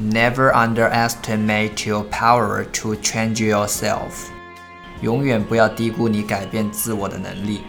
[0.00, 4.30] Never underestimate your power to change yourself.
[5.02, 7.60] 永远不要低估你改变自我的能力。